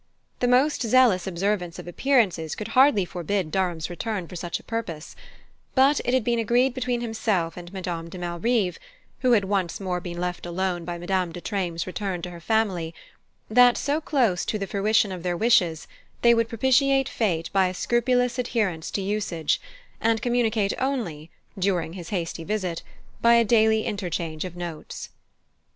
The 0.39 0.47
most 0.47 0.81
zealous 0.81 1.27
observance 1.27 1.77
of 1.77 1.87
appearances 1.87 2.55
could 2.55 2.69
hardly 2.69 3.05
forbid 3.05 3.51
Durham's 3.51 3.87
return 3.87 4.27
for 4.27 4.35
such 4.35 4.59
a 4.59 4.63
purpose; 4.63 5.15
but 5.75 6.01
it 6.03 6.11
had 6.15 6.23
been 6.23 6.39
agreed 6.39 6.73
between 6.73 7.01
himself 7.01 7.55
and 7.55 7.71
Madame 7.71 8.09
de 8.09 8.17
Malrive 8.17 8.79
who 9.19 9.33
had 9.33 9.45
once 9.45 9.79
more 9.79 10.01
been 10.01 10.19
left 10.19 10.47
alone 10.47 10.85
by 10.85 10.97
Madame 10.97 11.31
de 11.31 11.39
Treymes' 11.39 11.85
return 11.85 12.23
to 12.23 12.31
her 12.31 12.39
family 12.39 12.95
that, 13.47 13.77
so 13.77 14.01
close 14.01 14.43
to 14.45 14.57
the 14.57 14.65
fruition 14.65 15.11
of 15.11 15.21
their 15.21 15.37
wishes, 15.37 15.85
they 16.23 16.33
would 16.33 16.49
propitiate 16.49 17.07
fate 17.07 17.51
by 17.53 17.67
a 17.67 17.73
scrupulous 17.75 18.39
adherence 18.39 18.89
to 18.89 19.03
usage, 19.03 19.61
and 19.99 20.19
communicate 20.23 20.73
only, 20.79 21.29
during 21.59 21.93
his 21.93 22.09
hasty 22.09 22.43
visit, 22.43 22.81
by 23.21 23.35
a 23.35 23.45
daily 23.45 23.85
interchange 23.85 24.45
of 24.45 24.55
notes. 24.55 25.09